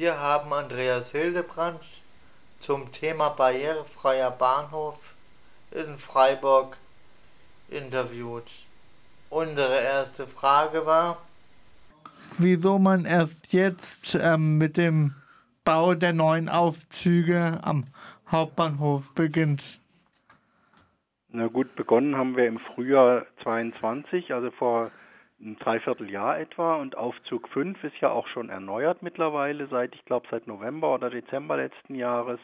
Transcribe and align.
Wir 0.00 0.18
haben 0.18 0.50
Andreas 0.54 1.12
Hildebrand 1.12 2.00
zum 2.58 2.90
Thema 2.90 3.28
barrierefreier 3.28 4.30
Bahnhof 4.30 5.14
in 5.72 5.98
Freiburg 5.98 6.78
interviewt. 7.68 8.50
Unsere 9.28 9.78
erste 9.78 10.26
Frage 10.26 10.86
war, 10.86 11.18
wieso 12.38 12.78
man 12.78 13.04
erst 13.04 13.52
jetzt 13.52 14.14
ähm, 14.18 14.56
mit 14.56 14.78
dem 14.78 15.16
Bau 15.66 15.92
der 15.92 16.14
neuen 16.14 16.48
Aufzüge 16.48 17.60
am 17.60 17.84
Hauptbahnhof 18.32 19.12
beginnt. 19.12 19.82
Na 21.28 21.48
gut, 21.48 21.76
begonnen 21.76 22.16
haben 22.16 22.38
wir 22.38 22.46
im 22.46 22.58
Frühjahr 22.58 23.26
22, 23.42 24.32
also 24.32 24.50
vor 24.52 24.92
ein 25.40 25.56
Dreivierteljahr 25.58 26.38
etwa. 26.38 26.76
Und 26.76 26.96
Aufzug 26.96 27.48
5 27.48 27.82
ist 27.84 27.96
ja 28.00 28.10
auch 28.10 28.26
schon 28.28 28.48
erneuert 28.48 29.02
mittlerweile, 29.02 29.66
seit, 29.68 29.94
ich 29.94 30.04
glaube, 30.04 30.26
seit 30.30 30.46
November 30.46 30.94
oder 30.94 31.10
Dezember 31.10 31.56
letzten 31.56 31.94
Jahres. 31.94 32.40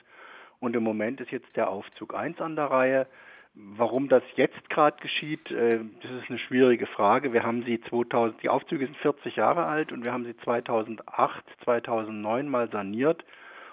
Und 0.60 0.74
im 0.74 0.82
Moment 0.82 1.20
ist 1.20 1.30
jetzt 1.30 1.56
der 1.56 1.68
Aufzug 1.68 2.14
1 2.14 2.40
an 2.40 2.56
der 2.56 2.66
Reihe. 2.66 3.06
Warum 3.54 4.08
das 4.08 4.22
jetzt 4.34 4.68
gerade 4.68 4.98
geschieht, 5.00 5.50
äh, 5.50 5.80
das 6.02 6.10
ist 6.10 6.28
eine 6.28 6.38
schwierige 6.38 6.86
Frage. 6.86 7.32
Wir 7.32 7.42
haben 7.42 7.62
sie 7.64 7.80
2000, 7.80 8.42
die 8.42 8.50
Aufzüge 8.50 8.84
sind 8.84 8.96
40 8.98 9.36
Jahre 9.36 9.64
alt 9.64 9.92
und 9.92 10.04
wir 10.04 10.12
haben 10.12 10.24
sie 10.24 10.36
2008, 10.38 11.44
2009 11.64 12.48
mal 12.48 12.70
saniert. 12.70 13.24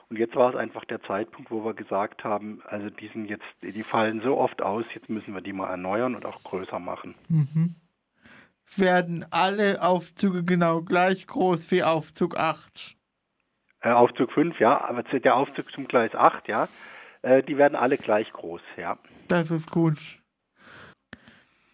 Und 0.10 0.20
jetzt 0.20 0.36
war 0.36 0.52
es 0.52 0.56
einfach 0.56 0.86
der 0.86 1.02
Zeitpunkt, 1.02 1.50
wo 1.50 1.66
wir 1.66 1.74
gesagt 1.74 2.24
haben, 2.24 2.62
also 2.66 2.90
die 2.90 3.08
sind 3.08 3.30
jetzt, 3.30 3.46
die 3.62 3.84
fallen 3.84 4.22
so 4.22 4.38
oft 4.38 4.62
aus, 4.62 4.86
jetzt 4.94 5.10
müssen 5.10 5.34
wir 5.34 5.42
die 5.42 5.54
mal 5.54 5.70
erneuern 5.70 6.16
und 6.16 6.26
auch 6.26 6.44
größer 6.44 6.80
machen. 6.80 7.16
Mhm. 7.28 7.76
Werden 8.76 9.26
alle 9.30 9.82
Aufzüge 9.82 10.44
genau 10.44 10.82
gleich 10.82 11.28
groß 11.28 11.70
wie 11.72 11.84
Aufzug 11.84 12.38
8? 12.38 12.96
Äh, 13.82 13.92
Aufzug 13.92 14.32
5, 14.32 14.60
ja, 14.60 14.82
aber 14.84 15.04
der 15.04 15.36
Aufzug 15.36 15.72
zum 15.74 15.88
Gleis 15.88 16.16
8, 16.16 16.48
ja, 16.48 16.68
äh, 17.22 17.44
die 17.44 17.58
werden 17.58 17.76
alle 17.76 17.98
gleich 17.98 18.32
groß, 18.32 18.62
ja. 18.78 18.98
Das 19.28 19.52
ist 19.52 19.70
gut. 19.70 19.98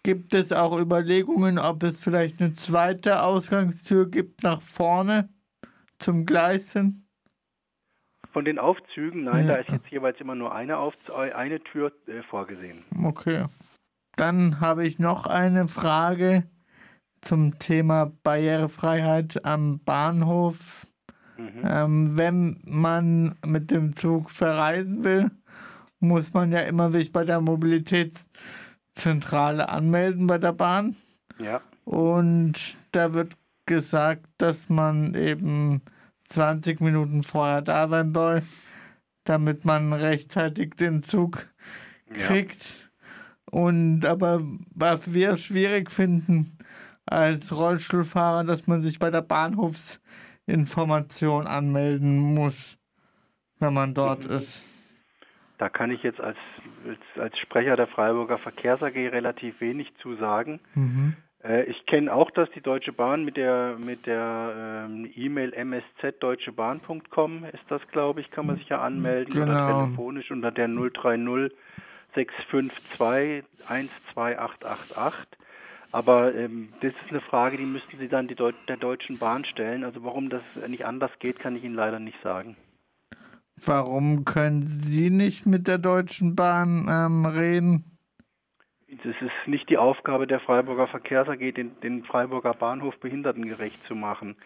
Gibt 0.02 0.32
es 0.34 0.52
auch 0.52 0.78
Überlegungen, 0.78 1.58
ob 1.58 1.82
es 1.82 2.00
vielleicht 2.00 2.40
eine 2.40 2.54
zweite 2.54 3.22
Ausgangstür 3.22 4.10
gibt 4.10 4.42
nach 4.42 4.62
vorne 4.62 5.28
zum 5.98 6.24
Gleisen? 6.24 7.06
Von 8.32 8.44
den 8.44 8.58
Aufzügen, 8.58 9.24
nein, 9.24 9.46
ja. 9.46 9.54
da 9.54 9.60
ist 9.60 9.68
jetzt 9.70 9.88
jeweils 9.90 10.18
immer 10.20 10.34
nur 10.34 10.54
eine, 10.54 10.78
Auf 10.78 10.94
eine 11.12 11.60
Tür 11.60 11.92
äh, 12.06 12.22
vorgesehen. 12.22 12.84
Okay. 13.04 13.46
Dann 14.16 14.60
habe 14.60 14.86
ich 14.86 14.98
noch 14.98 15.26
eine 15.26 15.68
Frage 15.68 16.44
zum 17.20 17.58
Thema 17.58 18.12
Barrierefreiheit 18.22 19.44
am 19.44 19.80
Bahnhof. 19.80 20.86
Mhm. 21.36 21.62
Ähm, 21.64 22.16
wenn 22.16 22.60
man 22.64 23.34
mit 23.46 23.70
dem 23.70 23.94
Zug 23.94 24.30
verreisen 24.30 25.04
will, 25.04 25.30
muss 26.00 26.32
man 26.32 26.50
ja 26.52 26.60
immer 26.60 26.90
sich 26.90 27.12
bei 27.12 27.24
der 27.24 27.40
Mobilitätszentrale 27.40 29.68
anmelden 29.68 30.26
bei 30.26 30.38
der 30.38 30.52
Bahn. 30.52 30.96
Ja. 31.38 31.60
Und 31.84 32.76
da 32.92 33.14
wird 33.14 33.36
gesagt, 33.66 34.26
dass 34.38 34.68
man 34.68 35.14
eben 35.14 35.82
20 36.24 36.80
Minuten 36.80 37.22
vorher 37.22 37.62
da 37.62 37.88
sein 37.88 38.12
soll, 38.14 38.42
damit 39.24 39.64
man 39.64 39.92
rechtzeitig 39.92 40.74
den 40.74 41.02
Zug 41.02 41.48
kriegt. 42.12 42.62
Ja. 42.62 42.86
Und 43.50 44.04
aber 44.04 44.42
was 44.74 45.12
wir 45.12 45.36
schwierig 45.36 45.90
finden 45.90 46.56
als 47.06 47.56
Rollstuhlfahrer, 47.56 48.42
dass 48.44 48.66
man 48.66 48.82
sich 48.82 48.98
bei 48.98 49.10
der 49.10 49.22
Bahnhofsinformation 49.22 51.46
anmelden 51.46 52.18
muss, 52.18 52.76
wenn 53.58 53.72
man 53.74 53.94
dort 53.94 54.28
mhm. 54.28 54.36
ist. 54.36 54.66
Da 55.58 55.68
kann 55.68 55.90
ich 55.90 56.02
jetzt 56.02 56.20
als, 56.20 56.38
als, 56.88 56.98
als 57.16 57.38
Sprecher 57.38 57.76
der 57.76 57.86
Freiburger 57.86 58.38
Verkehrs 58.38 58.82
AG 58.82 58.94
relativ 58.94 59.60
wenig 59.60 59.94
zu 59.96 60.16
sagen. 60.16 60.60
Mhm. 60.74 61.16
Äh, 61.44 61.64
ich 61.64 61.86
kenne 61.86 62.12
auch, 62.12 62.30
dass 62.30 62.50
die 62.52 62.60
Deutsche 62.60 62.92
Bahn 62.92 63.24
mit 63.24 63.36
der 63.36 63.76
mit 63.78 64.06
der 64.06 64.86
ähm, 64.88 65.10
E-Mail 65.14 65.52
msz.deutschebahn.com 65.52 67.44
ist 67.44 67.64
das, 67.68 67.86
glaube 67.88 68.20
ich, 68.20 68.30
kann 68.30 68.46
man 68.46 68.56
sich 68.56 68.68
ja 68.68 68.80
anmelden 68.80 69.34
genau. 69.34 69.52
oder 69.52 69.84
telefonisch 69.84 70.30
unter 70.30 70.50
der 70.50 70.68
030 70.68 71.52
652 72.14 73.44
12888. 73.68 75.26
Aber 75.92 76.34
ähm, 76.34 76.68
das 76.80 76.92
ist 76.92 77.10
eine 77.10 77.20
Frage, 77.20 77.56
die 77.56 77.64
müssten 77.64 77.98
Sie 77.98 78.08
dann 78.08 78.28
die 78.28 78.36
Deut 78.36 78.54
der 78.68 78.76
Deutschen 78.76 79.18
Bahn 79.18 79.44
stellen. 79.44 79.84
Also 79.84 80.04
warum 80.04 80.30
das 80.30 80.42
nicht 80.68 80.86
anders 80.86 81.10
geht, 81.18 81.38
kann 81.38 81.56
ich 81.56 81.64
Ihnen 81.64 81.74
leider 81.74 81.98
nicht 81.98 82.20
sagen. 82.22 82.56
Warum 83.56 84.24
können 84.24 84.62
Sie 84.62 85.10
nicht 85.10 85.46
mit 85.46 85.66
der 85.66 85.78
Deutschen 85.78 86.34
Bahn 86.36 86.86
ähm, 86.88 87.26
reden? 87.26 87.84
Das 88.88 89.14
ist 89.20 89.46
nicht 89.46 89.68
die 89.68 89.78
Aufgabe 89.78 90.26
der 90.26 90.40
Freiburger 90.40 90.88
Verkehrs 90.88 91.28
AG, 91.28 91.52
den, 91.54 91.78
den 91.80 92.04
Freiburger 92.04 92.54
Bahnhof 92.54 92.98
behindertengerecht 92.98 93.84
zu 93.86 93.94
machen. 93.94 94.36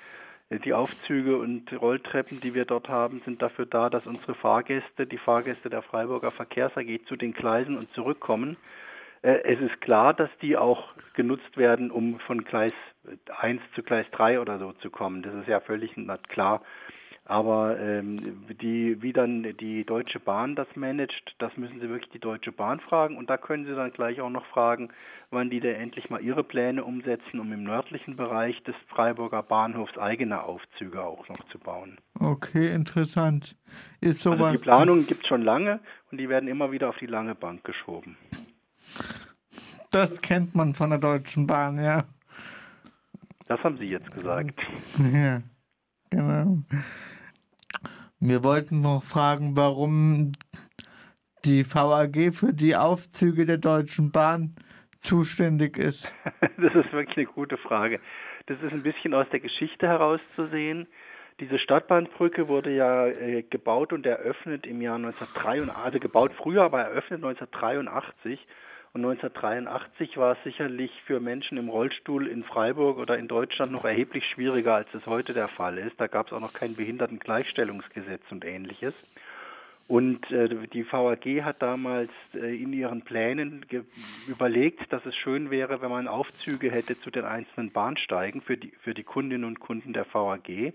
Die 0.51 0.75
Aufzüge 0.75 1.39
und 1.39 1.73
Rolltreppen, 1.73 2.41
die 2.41 2.55
wir 2.55 2.67
dort 2.67 2.89
haben, 2.89 3.23
sind 3.25 3.41
dafür 3.41 3.65
da, 3.65 3.89
dass 3.89 4.07
unsere 4.07 4.35
Fahrgäste, 4.35 5.07
die 5.07 5.17
Fahrgäste 5.17 5.71
der 5.71 5.83
Freiburger 5.83 6.31
Verkehrs 6.31 6.77
AG 6.77 7.01
zu 7.07 7.17
den 7.17 7.33
Gleisen 7.33 7.79
und 7.79 7.91
zurückkommen. 7.93 8.57
Äh, 9.25 9.43
es 9.45 9.61
ist 9.61 9.81
klar, 9.81 10.15
dass 10.15 10.31
die 10.43 10.57
auch 10.57 10.93
genutzt 11.15 11.57
werden, 11.57 11.91
um 11.91 12.21
von 12.21 12.45
Gleis 12.45 12.73
1 13.41 13.61
zu 13.75 13.83
Gleis 13.83 14.07
3 14.13 14.41
oder 14.41 14.59
so 14.59 14.73
zu 14.75 14.91
kommen. 14.91 15.23
Das 15.23 15.35
ist 15.35 15.49
ja 15.49 15.61
völlig 15.61 15.95
klar. 16.29 16.63
Aber 17.27 17.81
ähm, 17.81 18.45
die, 18.61 19.01
wie 19.01 19.15
dann 19.15 19.57
die 19.59 19.85
Deutsche 19.85 20.21
Bahn 20.21 20.55
das 20.57 20.69
managt, 20.75 21.35
das 21.39 21.57
müssen 21.57 21.81
Sie 21.81 21.89
wirklich 21.89 22.11
die 22.11 22.19
Deutsche 22.19 22.53
Bahn 22.53 22.81
fragen. 22.81 23.17
Und 23.17 23.31
da 23.31 23.39
können 23.39 23.65
Sie 23.65 23.75
dann 23.75 23.93
gleich 23.93 24.21
auch 24.21 24.29
noch 24.29 24.45
fragen, 24.45 24.91
wann 25.31 25.49
die 25.49 25.61
da 25.61 25.71
endlich 25.71 26.11
mal 26.11 26.21
ihre 26.21 26.45
Pläne 26.45 26.85
umsetzen, 26.85 27.41
um 27.41 27.51
im 27.51 27.65
nördlichen 27.65 28.17
Bereich 28.17 28.63
des 28.65 28.75
Freiburger 28.89 29.43
Bahnhofs 29.43 29.97
eigene 29.97 30.43
Aufzüge 30.43 31.03
auch 31.03 31.27
noch 31.31 31.43
zu 31.49 31.59
bauen. 31.59 31.97
Okay, 32.21 32.75
interessant. 32.75 33.57
Ist 34.03 34.21
sowas 34.21 34.43
also 34.43 34.57
die 34.59 34.63
Planungen 34.63 35.07
gibt 35.07 35.23
es 35.23 35.27
schon 35.27 35.43
lange 35.43 35.81
und 36.11 36.19
die 36.19 36.29
werden 36.29 36.47
immer 36.47 36.73
wieder 36.73 36.91
auf 36.91 36.99
die 36.99 37.07
lange 37.07 37.35
Bank 37.35 37.65
geschoben. 37.65 38.19
Das 39.95 40.21
kennt 40.21 40.57
man 40.57 40.75
von 40.75 40.91
der 40.91 40.99
Deutschen 40.99 41.47
Bahn, 41.47 41.79
ja. 41.79 42.03
Das 43.47 43.63
haben 43.63 43.77
Sie 43.77 43.89
jetzt 43.89 44.11
gesagt. 44.11 44.61
Ja, 44.99 45.41
genau. 46.11 46.59
Wir 48.19 48.43
wollten 48.43 48.81
noch 48.81 49.05
fragen, 49.05 49.57
warum 49.57 50.33
die 51.45 51.65
VAG 51.65 52.35
für 52.35 52.53
die 52.53 52.75
Aufzüge 52.75 53.47
der 53.47 53.59
Deutschen 53.59 54.11
Bahn 54.11 54.57
zuständig 54.97 55.79
ist. 55.79 56.13
Das 56.57 56.75
ist 56.75 56.93
wirklich 56.93 57.17
eine 57.17 57.27
gute 57.27 57.57
Frage. 57.57 58.01
Das 58.47 58.61
ist 58.63 58.73
ein 58.73 58.83
bisschen 58.83 59.15
aus 59.15 59.29
der 59.31 59.39
Geschichte 59.39 59.87
herauszusehen. 59.87 60.89
Diese 61.39 61.61
Stadtbahnbrücke 61.61 62.49
wurde 62.49 62.75
ja 62.75 63.07
äh, 63.07 63.45
gebaut 63.45 63.93
und 63.93 64.07
eröffnet 64.07 64.67
im 64.67 64.81
Jahr 64.83 64.97
1983, 64.97 65.73
also 65.73 66.01
gebaut 66.01 66.33
früher, 66.37 66.65
aber 66.65 66.81
eröffnet 66.81 67.23
1983. 67.23 68.45
Und 68.95 69.05
1983 69.05 70.17
war 70.19 70.37
es 70.37 70.45
sicherlich 70.45 70.93
für 71.05 71.19
Menschen 71.19 71.59
im 71.59 71.69
Rollstuhl 71.69 72.29
in 72.29 72.45
Freiburg 72.45 72.97
oder 72.99 73.19
in 73.19 73.27
Deutschland 73.27 73.73
noch 73.73 73.85
erheblich 73.85 74.25
schwieriger, 74.25 74.77
als 74.77 74.87
es 74.95 75.05
heute 75.07 75.33
der 75.33 75.49
Fall 75.49 75.79
ist. 75.79 76.01
Da 76.01 76.07
gab 76.07 76.29
es 76.29 76.33
auch 76.33 76.39
noch 76.39 76.53
kein 76.53 76.77
Behindertengleichstellungsgesetz 76.77 78.23
und 78.31 78.45
ähnliches. 78.45 78.95
Und 79.89 80.31
äh, 80.31 80.69
die 80.69 80.87
VAG 80.91 81.43
hat 81.43 81.61
damals 81.61 82.13
äh, 82.35 82.57
in 82.57 82.73
ihren 82.73 83.03
Plänen 83.03 83.67
überlegt, 84.29 84.93
dass 84.93 85.05
es 85.05 85.17
schön 85.17 85.51
wäre, 85.51 85.83
wenn 85.83 85.91
man 85.91 86.07
Aufzüge 86.07 86.71
hätte 86.71 86.97
zu 86.97 87.11
den 87.11 87.25
einzelnen 87.25 87.73
Bahnsteigen 87.73 88.43
für 88.43 88.57
die, 88.57 88.73
für 88.81 88.95
die 88.95 89.03
Kundinnen 89.03 89.45
und 89.45 89.59
Kunden 89.59 89.93
der 89.93 90.07
VAG. 90.07 90.73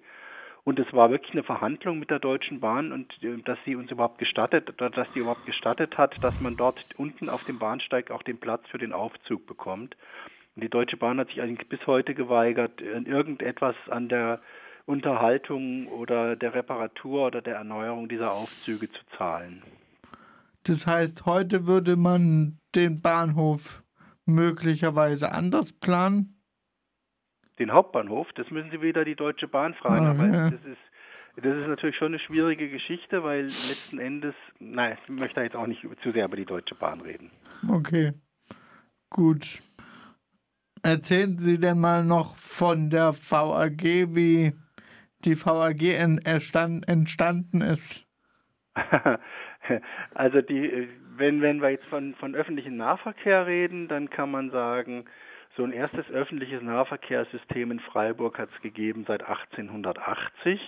Und 0.70 0.78
es 0.78 0.94
war 0.94 1.10
wirklich 1.10 1.32
eine 1.32 1.42
Verhandlung 1.42 1.98
mit 1.98 2.12
der 2.12 2.20
Deutschen 2.20 2.60
Bahn 2.60 2.92
und 2.92 3.12
äh, 3.24 3.42
dass 3.44 3.58
sie 3.66 3.76
uns 3.76 3.90
überhaupt 3.90 4.20
gestattet, 4.20 4.72
dass 4.78 5.12
sie 5.16 5.22
überhaupt 5.22 5.48
gestattet 5.48 5.98
hat, 5.98 6.24
dass 6.24 6.40
man 6.42 6.58
dort 6.58 6.78
unten 6.96 7.28
auf 7.28 7.44
dem 7.46 7.58
Bahnsteig 7.58 8.12
auch 8.12 8.22
den 8.22 8.38
Platz 8.38 8.62
für 8.70 8.78
den 8.78 8.94
Aufzug 8.94 9.48
bekommt. 9.48 9.98
Und 10.56 10.64
die 10.64 10.70
Deutsche 10.70 10.96
Bahn 10.96 11.18
hat 11.18 11.30
sich 11.30 11.42
eigentlich 11.42 11.68
bis 11.70 11.80
heute 11.88 12.14
geweigert, 12.14 12.82
irgendetwas 12.82 13.76
an 13.90 14.10
der 14.10 14.42
Unterhaltung 14.86 15.88
oder 15.88 16.36
der 16.36 16.54
Reparatur 16.54 17.26
oder 17.26 17.42
der 17.42 17.56
Erneuerung 17.56 18.08
dieser 18.08 18.32
Aufzüge 18.32 18.92
zu 18.92 19.02
zahlen. 19.18 19.64
Das 20.66 20.86
heißt, 20.86 21.26
heute 21.26 21.66
würde 21.66 21.96
man 21.96 22.60
den 22.76 23.02
Bahnhof 23.02 23.82
möglicherweise 24.28 25.32
anders 25.32 25.74
planen? 25.74 26.39
Den 27.60 27.72
Hauptbahnhof, 27.72 28.28
das 28.36 28.50
müssen 28.52 28.72
Sie 28.72 28.82
wieder 28.82 29.06
die 29.06 29.16
Deutsche 29.16 29.48
Bahn 29.48 29.74
fragen. 29.74 30.08
Oh, 30.08 30.12
aber 30.12 30.26
ja. 30.26 30.50
das 30.50 30.66
ist 30.66 30.78
das 31.36 31.56
ist 31.56 31.68
natürlich 31.68 31.96
schon 31.96 32.08
eine 32.08 32.20
schwierige 32.20 32.70
Geschichte, 32.70 33.24
weil 33.24 33.44
letzten 33.44 34.00
Endes, 34.00 34.36
nein, 34.60 34.98
ich 35.04 35.14
möchte 35.14 35.42
jetzt 35.42 35.56
auch 35.56 35.68
nicht 35.68 35.82
zu 36.04 36.12
sehr 36.12 36.26
über 36.26 36.36
die 36.36 36.46
Deutsche 36.46 36.76
Bahn 36.76 37.02
reden. 37.02 37.32
Okay, 37.70 38.14
gut. 39.10 39.62
Erzählen 40.84 41.38
Sie 41.38 41.58
denn 41.58 41.80
mal 41.80 42.04
noch 42.04 42.36
von 42.36 42.90
der 42.90 43.14
VAG, 43.14 43.84
wie, 44.16 44.54
die 45.26 45.36
VAG 45.36 45.82
entstanden 45.82 47.62
ist? 47.62 48.06
also 50.14 50.42
die, 50.42 50.90
wenn, 51.16 51.42
wenn 51.42 51.62
wir 51.62 51.70
jetzt 51.70 51.86
von, 51.86 52.16
von 52.16 52.36
öffentlichem 52.36 52.78
Nahverkehr 52.78 53.46
reden, 53.46 53.88
dann 53.88 54.10
kann 54.10 54.32
man 54.32 54.52
sagen, 54.52 55.06
so 55.56 55.64
ein 55.64 55.74
erstes 55.74 56.10
öffentliches 56.10 56.62
Nahverkehrssystem 56.62 57.72
in 57.72 57.80
Freiburg 57.80 58.38
hat 58.38 58.50
es 58.56 58.62
gegeben 58.62 59.06
seit 59.08 59.24
1880. 59.24 60.60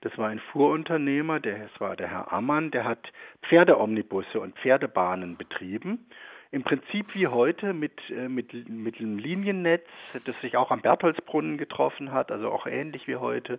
Das 0.00 0.16
war 0.16 0.28
ein 0.28 0.38
Fuhrunternehmer, 0.52 1.40
der, 1.40 1.58
das 1.58 1.80
war 1.80 1.96
der 1.96 2.08
Herr 2.08 2.32
Ammann, 2.32 2.70
der 2.70 2.84
hat 2.84 3.12
Pferdeomnibusse 3.48 4.38
und 4.38 4.56
Pferdebahnen 4.58 5.36
betrieben. 5.36 6.06
Im 6.50 6.62
Prinzip 6.62 7.14
wie 7.14 7.26
heute 7.26 7.74
mit, 7.74 7.98
äh, 8.10 8.28
mit, 8.28 8.52
mit 8.68 9.00
einem 9.00 9.18
Liniennetz, 9.18 9.86
das 10.24 10.40
sich 10.40 10.56
auch 10.56 10.70
am 10.70 10.80
Bertholdsbrunnen 10.80 11.58
getroffen 11.58 12.12
hat, 12.12 12.30
also 12.30 12.50
auch 12.50 12.66
ähnlich 12.66 13.08
wie 13.08 13.16
heute 13.16 13.58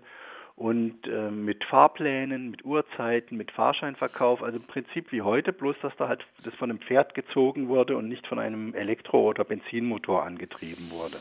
und 0.59 1.07
äh, 1.07 1.31
mit 1.31 1.63
Fahrplänen, 1.63 2.51
mit 2.51 2.65
Uhrzeiten, 2.65 3.37
mit 3.37 3.49
Fahrscheinverkauf, 3.49 4.43
also 4.43 4.57
im 4.57 4.67
Prinzip 4.67 5.09
wie 5.13 5.21
heute, 5.21 5.53
bloß 5.53 5.77
dass 5.81 5.95
da 5.95 6.09
halt 6.09 6.25
das 6.43 6.53
von 6.55 6.69
einem 6.69 6.79
Pferd 6.79 7.15
gezogen 7.15 7.69
wurde 7.69 7.95
und 7.95 8.09
nicht 8.09 8.27
von 8.27 8.39
einem 8.39 8.75
Elektro- 8.75 9.29
oder 9.29 9.45
Benzinmotor 9.45 10.25
angetrieben 10.25 10.91
wurde. 10.91 11.15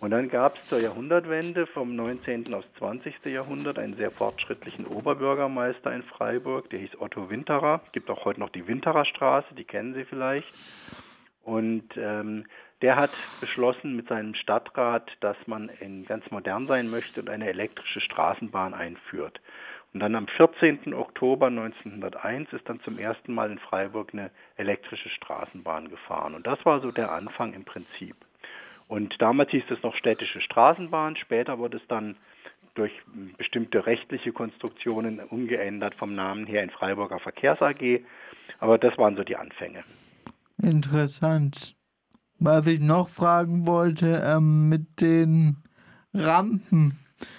Und 0.00 0.10
dann 0.12 0.30
gab 0.30 0.56
es 0.56 0.68
zur 0.70 0.80
Jahrhundertwende 0.80 1.66
vom 1.66 1.94
19. 1.96 2.54
aufs 2.54 2.66
20. 2.78 3.26
Jahrhundert 3.26 3.78
einen 3.78 3.94
sehr 3.96 4.10
fortschrittlichen 4.10 4.86
Oberbürgermeister 4.86 5.92
in 5.92 6.02
Freiburg, 6.02 6.70
der 6.70 6.78
hieß 6.78 6.98
Otto 6.98 7.28
Winterer. 7.28 7.82
Gibt 7.92 8.08
auch 8.08 8.24
heute 8.24 8.40
noch 8.40 8.50
die 8.50 8.66
Winterer 8.66 9.04
Straße, 9.04 9.54
die 9.54 9.64
kennen 9.64 9.92
Sie 9.92 10.06
vielleicht. 10.06 10.48
Und 11.42 11.90
ähm, 11.98 12.46
der 12.82 12.96
hat 12.96 13.10
beschlossen 13.40 13.96
mit 13.96 14.08
seinem 14.08 14.34
Stadtrat, 14.34 15.10
dass 15.20 15.36
man 15.46 15.70
ganz 16.06 16.30
modern 16.30 16.66
sein 16.66 16.88
möchte 16.88 17.20
und 17.20 17.30
eine 17.30 17.48
elektrische 17.48 18.00
Straßenbahn 18.00 18.74
einführt. 18.74 19.40
Und 19.94 20.00
dann 20.00 20.14
am 20.14 20.26
14. 20.28 20.92
Oktober 20.92 21.46
1901 21.46 22.52
ist 22.52 22.68
dann 22.68 22.80
zum 22.80 22.98
ersten 22.98 23.32
Mal 23.32 23.50
in 23.50 23.58
Freiburg 23.58 24.12
eine 24.12 24.30
elektrische 24.56 25.08
Straßenbahn 25.08 25.88
gefahren. 25.88 26.34
Und 26.34 26.46
das 26.46 26.62
war 26.66 26.80
so 26.80 26.90
der 26.90 27.12
Anfang 27.12 27.54
im 27.54 27.64
Prinzip. 27.64 28.14
Und 28.88 29.20
damals 29.22 29.50
hieß 29.50 29.64
es 29.70 29.82
noch 29.82 29.96
städtische 29.96 30.42
Straßenbahn, 30.42 31.16
später 31.16 31.58
wurde 31.58 31.78
es 31.78 31.86
dann 31.88 32.16
durch 32.74 32.92
bestimmte 33.38 33.86
rechtliche 33.86 34.32
Konstruktionen 34.32 35.20
umgeändert 35.20 35.94
vom 35.94 36.14
Namen 36.14 36.46
her 36.46 36.62
in 36.62 36.70
Freiburger 36.70 37.18
Verkehrs 37.18 37.62
AG. 37.62 38.00
Aber 38.60 38.76
das 38.76 38.98
waren 38.98 39.16
so 39.16 39.24
die 39.24 39.36
Anfänge. 39.36 39.82
Interessant. 40.62 41.74
Was 42.38 42.66
ich 42.66 42.80
noch 42.80 43.08
fragen 43.08 43.66
wollte, 43.66 44.22
ähm, 44.24 44.68
mit 44.68 45.00
den 45.00 45.56
Rampen 46.12 46.98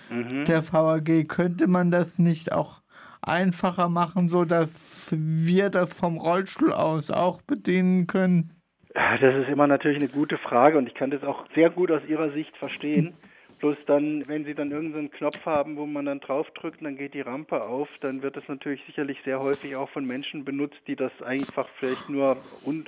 mhm. 0.09 0.45
der 0.45 0.63
VAG, 0.63 1.27
könnte 1.27 1.67
man 1.67 1.91
das 1.91 2.17
nicht 2.17 2.51
auch 2.51 2.81
einfacher 3.21 3.89
machen, 3.89 4.29
sodass 4.29 5.09
wir 5.11 5.69
das 5.69 5.97
vom 5.97 6.17
Rollstuhl 6.17 6.73
aus 6.73 7.11
auch 7.11 7.41
bedienen 7.41 8.07
können? 8.07 8.51
Das 8.93 9.35
ist 9.35 9.49
immer 9.49 9.67
natürlich 9.67 9.97
eine 9.97 10.07
gute 10.07 10.37
Frage 10.39 10.77
und 10.77 10.87
ich 10.87 10.95
kann 10.95 11.11
das 11.11 11.23
auch 11.23 11.45
sehr 11.53 11.69
gut 11.69 11.91
aus 11.91 12.01
Ihrer 12.07 12.31
Sicht 12.31 12.55
verstehen. 12.57 13.13
Bloß 13.59 13.77
dann, 13.87 14.27
wenn 14.27 14.45
Sie 14.45 14.53
dann 14.53 14.71
irgendeinen 14.71 15.09
Knopf 15.09 15.43
haben, 15.45 15.77
wo 15.77 15.87
man 15.87 16.05
dann 16.05 16.19
draufdrückt, 16.19 16.83
dann 16.83 16.95
geht 16.95 17.15
die 17.15 17.21
Rampe 17.21 17.63
auf, 17.63 17.89
dann 18.01 18.21
wird 18.21 18.37
das 18.37 18.47
natürlich 18.47 18.83
sicherlich 18.85 19.17
sehr 19.25 19.39
häufig 19.39 19.75
auch 19.75 19.89
von 19.89 20.05
Menschen 20.05 20.45
benutzt, 20.45 20.79
die 20.85 20.95
das 20.95 21.11
einfach 21.23 21.67
vielleicht 21.79 22.07
nur 22.09 22.37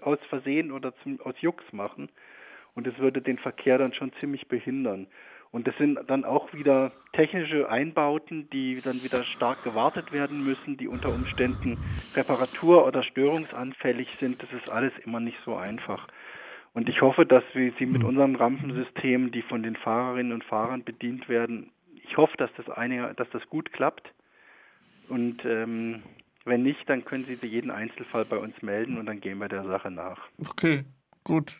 aus 0.02 0.20
Versehen 0.30 0.72
oder 0.72 0.94
zum, 1.02 1.20
aus 1.22 1.36
Jux 1.42 1.64
machen. 1.72 2.10
Und 2.76 2.86
es 2.86 2.98
würde 3.00 3.22
den 3.22 3.40
Verkehr 3.40 3.80
dann 3.80 3.94
schon 3.94 4.14
ziemlich 4.20 4.48
behindern. 4.48 5.08
Und 5.52 5.68
das 5.68 5.76
sind 5.78 6.00
dann 6.08 6.26
auch 6.26 6.54
wieder 6.54 6.92
technische 7.14 7.68
Einbauten, 7.68 8.48
die 8.52 8.82
dann 8.82 9.04
wieder 9.04 9.24
stark 9.24 9.64
gewartet 9.64 10.12
werden 10.12 10.46
müssen, 10.46 10.78
die 10.78 10.88
unter 10.88 11.10
Umständen 11.10 11.80
reparatur- 12.14 12.86
oder 12.86 13.02
störungsanfällig 13.02 14.08
sind. 14.20 14.44
Das 14.44 14.54
ist 14.54 14.70
alles 14.70 14.94
immer 15.04 15.20
nicht 15.20 15.40
so 15.44 15.56
einfach. 15.56 16.08
Und 16.74 16.88
ich 16.88 17.02
hoffe, 17.02 17.26
dass 17.26 17.44
wir 17.54 17.74
sie 17.80 17.86
mit 17.86 18.02
hm. 18.02 18.10
unseren 18.10 18.36
Rampensystemen, 18.36 19.32
die 19.32 19.42
von 19.42 19.64
den 19.64 19.76
Fahrerinnen 19.76 20.32
und 20.32 20.44
Fahrern 20.44 20.84
bedient 20.84 21.28
werden, 21.28 21.72
ich 22.10 22.18
hoffe, 22.18 22.36
dass 22.38 22.50
das 22.58 22.70
eine, 22.70 23.14
dass 23.16 23.30
das 23.32 23.48
gut 23.50 23.72
klappt. 23.72 24.14
Und 25.10 25.44
ähm, 25.46 26.04
wenn 26.46 26.64
nicht, 26.64 26.90
dann 26.90 27.06
können 27.06 27.24
Sie 27.24 27.38
jeden 27.46 27.72
Einzelfall 27.72 28.26
bei 28.26 28.38
uns 28.38 28.62
melden 28.62 28.98
und 28.98 29.06
dann 29.06 29.22
gehen 29.22 29.40
wir 29.40 29.48
der 29.48 29.66
Sache 29.66 29.92
nach. 29.92 30.20
Okay, 30.40 30.86
gut. 31.24 31.60